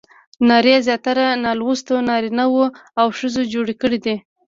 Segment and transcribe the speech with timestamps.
[0.47, 2.65] نارې زیاتره نالوستو نارینه وو
[2.99, 4.15] او ښځو جوړې کړې دي.